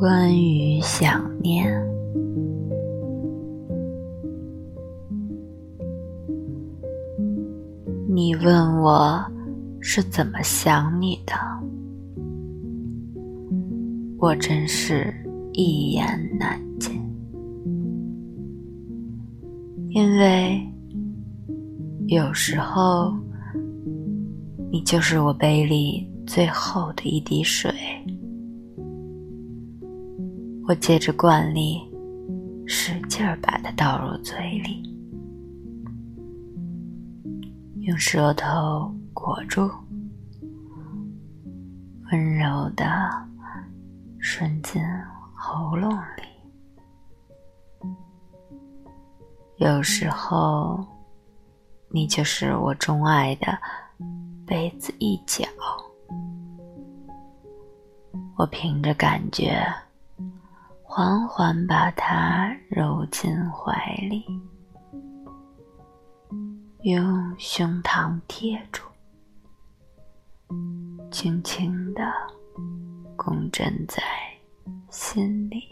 [0.00, 1.70] 关于想念，
[8.08, 9.22] 你问我
[9.78, 11.34] 是怎么想你的，
[14.16, 15.12] 我真是
[15.52, 16.06] 一言
[16.38, 16.98] 难尽，
[19.90, 20.66] 因为
[22.06, 23.12] 有时候
[24.72, 27.70] 你就是我杯里最后的一滴水。
[30.70, 31.80] 我借着惯例，
[32.64, 34.88] 使劲儿把它倒入嘴里，
[37.80, 39.68] 用舌头裹住，
[42.12, 42.86] 温柔的
[44.20, 44.80] 顺进
[45.34, 46.22] 喉咙里。
[49.56, 50.86] 有时候，
[51.88, 53.58] 你就是我钟爱的
[54.46, 55.48] 杯子一角，
[58.36, 59.66] 我凭着感觉。
[60.92, 64.24] 缓缓把它揉进怀里，
[66.82, 68.82] 用胸膛贴住，
[71.08, 72.02] 轻轻的
[73.14, 74.02] 共振在
[74.90, 75.62] 心里。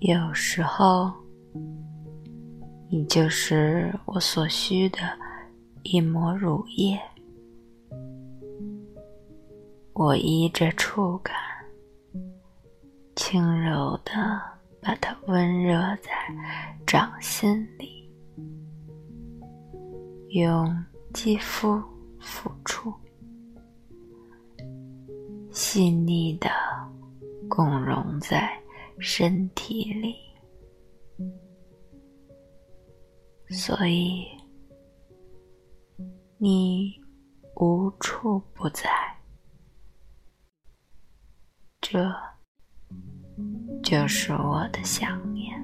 [0.00, 1.10] 有时候，
[2.90, 4.98] 你就是我所需的
[5.82, 7.00] 一抹乳液。
[9.98, 11.34] 我依着触感，
[13.16, 14.12] 轻柔的
[14.80, 16.12] 把它温热在
[16.86, 18.08] 掌心里，
[20.28, 20.72] 用
[21.12, 21.82] 肌肤
[22.20, 22.94] 抚触，
[25.50, 26.48] 细腻的
[27.48, 28.56] 共融在
[29.00, 30.14] 身体里，
[33.48, 34.28] 所以
[36.36, 36.94] 你
[37.56, 38.88] 无处不在。
[41.90, 42.14] 这
[43.82, 45.57] 就是我的想念。